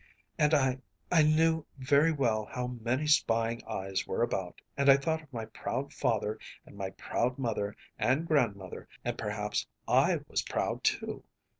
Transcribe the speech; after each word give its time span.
And 0.39 0.55
I 0.55 0.79
I 1.11 1.21
knew 1.21 1.63
very 1.77 2.11
well 2.11 2.45
how 2.47 2.65
many 2.65 3.05
spying 3.05 3.61
eyes 3.67 4.07
were 4.07 4.23
about, 4.23 4.59
and 4.75 4.89
I 4.89 4.97
thought 4.97 5.21
of 5.21 5.31
my 5.31 5.45
proud 5.45 5.93
father 5.93 6.39
and 6.65 6.75
my 6.75 6.89
proud 6.89 7.37
mother 7.37 7.75
and 7.99 8.27
grandmother, 8.27 8.87
and 9.05 9.15
perhaps 9.15 9.67
I 9.87 10.21
was 10.27 10.41
proud, 10.41 10.83
too. 10.83 11.23